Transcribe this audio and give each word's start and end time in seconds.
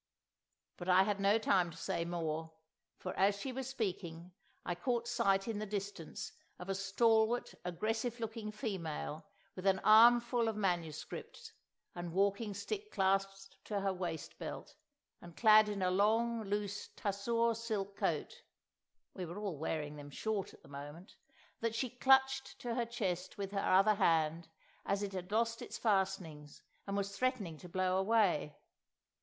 But 0.77 0.89
I 0.89 1.03
had 1.03 1.19
no 1.19 1.37
time 1.37 1.69
to 1.69 1.77
say 1.77 2.05
more, 2.05 2.53
for 2.97 3.13
as 3.19 3.39
she 3.39 3.51
was 3.51 3.69
speaking 3.69 4.31
I 4.65 4.73
caught 4.73 5.07
sight 5.07 5.47
in 5.47 5.59
the 5.59 5.65
distance 5.67 6.31
of 6.57 6.69
a 6.69 6.73
stalwart, 6.73 7.53
aggressive 7.63 8.19
looking 8.19 8.51
female, 8.51 9.27
with 9.55 9.67
an 9.67 9.77
armful 9.83 10.47
of 10.47 10.57
MSS. 10.57 11.51
and 11.93 12.13
walking 12.13 12.55
stick 12.55 12.89
clasped 12.91 13.57
to 13.65 13.81
her 13.81 13.93
waistbelt, 13.93 14.73
and 15.21 15.37
clad 15.37 15.69
in 15.69 15.83
a 15.83 15.91
long, 15.91 16.45
loose, 16.45 16.87
tussore 16.95 17.53
silk 17.53 17.95
coat 17.95 18.41
(we 19.13 19.23
were 19.23 19.37
all 19.37 19.59
wearing 19.59 19.97
them 19.97 20.09
short 20.09 20.51
at 20.51 20.63
the 20.63 20.67
moment) 20.67 21.15
that 21.59 21.75
she 21.75 21.91
clutched 21.91 22.57
to 22.61 22.73
her 22.73 22.87
chest 22.87 23.37
with 23.37 23.51
her 23.51 23.59
other 23.71 23.93
hand, 23.93 24.49
as 24.83 25.03
it 25.03 25.13
had 25.13 25.31
lost 25.31 25.61
its 25.61 25.77
fastenings, 25.77 26.63
and 26.87 26.97
was 26.97 27.15
threatening 27.15 27.55
to 27.59 27.69
blow 27.69 27.97
away. 27.99 28.57